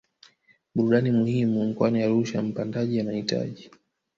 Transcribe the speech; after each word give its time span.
burudani 0.75 1.11
muhimu 1.11 1.65
mkoani 1.69 2.03
Arusha 2.03 2.41
Mpandaji 2.41 2.99
anahitaji 2.99 3.71